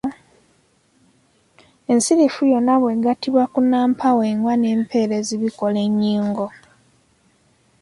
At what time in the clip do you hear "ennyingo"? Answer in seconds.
5.87-6.45